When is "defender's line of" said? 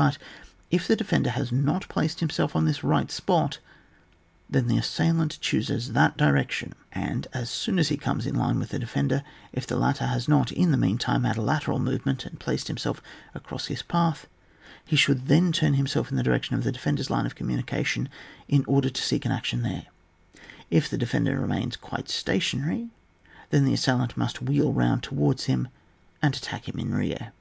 16.70-17.34